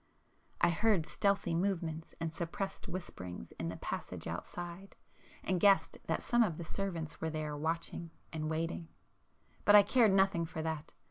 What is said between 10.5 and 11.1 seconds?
that.